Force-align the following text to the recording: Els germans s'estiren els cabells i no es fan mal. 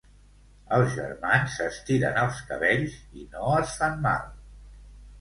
Els 0.77 0.89
germans 0.95 1.53
s'estiren 1.59 2.19
els 2.23 2.41
cabells 2.49 2.99
i 3.23 3.31
no 3.37 3.55
es 3.63 3.81
fan 3.83 4.05
mal. 4.11 4.29